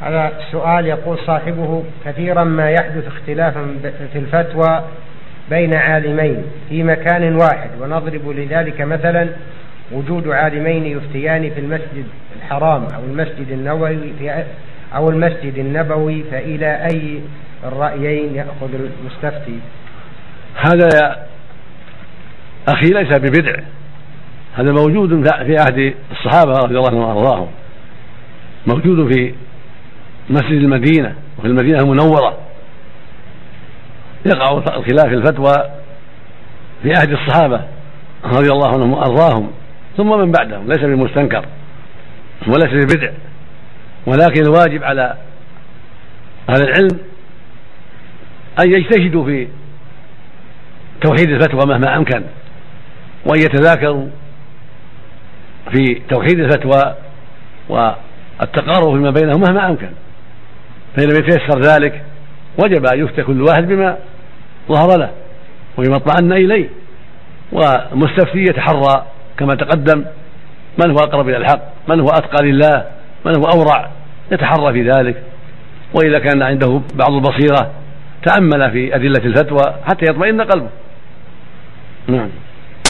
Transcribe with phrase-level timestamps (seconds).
[0.00, 3.66] هذا سؤال يقول صاحبه كثيرا ما يحدث اختلافا
[4.12, 4.84] في الفتوى
[5.50, 9.28] بين عالمين في مكان واحد ونضرب لذلك مثلا
[9.92, 12.04] وجود عالمين يفتيان في المسجد
[12.36, 14.44] الحرام أو المسجد النبوي في
[14.94, 17.20] أو المسجد النبوي فإلى أي
[17.64, 19.58] الرأيين يأخذ المستفتي؟
[20.54, 21.16] هذا يا
[22.68, 23.56] أخي ليس ببدع
[24.54, 27.48] هذا موجود في عهد الصحابة رضي الله عنهم وأرضاهم
[28.66, 29.34] موجود في
[30.30, 32.38] مسجد المدينة وفي المدينة المنورة.
[34.26, 35.54] يقع الخلاف الفتوى
[36.82, 37.60] في عهد الصحابة
[38.24, 39.50] رضي الله عنهم وأرضاهم
[39.96, 41.44] ثم من بعدهم ليس بمستنكر
[42.46, 43.10] وليس ببدع
[44.06, 45.16] ولكن الواجب على
[46.50, 46.98] أهل العلم
[48.64, 49.48] أن يجتهدوا في
[51.00, 52.22] توحيد الفتوى مهما أمكن
[53.26, 54.08] وأن يتذاكروا
[55.72, 56.94] في توحيد الفتوى
[57.68, 59.90] والتقارب فيما بينهم مهما أمكن.
[60.96, 62.02] فإن لم يتيسر ذلك
[62.58, 63.96] وجب أن يفتى كل واحد بما
[64.68, 65.10] ظهر له
[65.78, 66.68] وبما اطمأن إليه
[67.52, 69.06] والمستفتي يتحرى
[69.38, 70.04] كما تقدم
[70.78, 72.84] من هو أقرب إلى الحق؟ من هو أتقى لله؟
[73.24, 73.90] من هو أورع؟
[74.32, 75.22] يتحرى في ذلك.
[75.94, 77.70] وإذا كان عنده بعض البصيرة
[78.26, 80.68] تأمل في أدلة الفتوى حتى يطمئن قلبه.
[82.08, 82.28] نعم.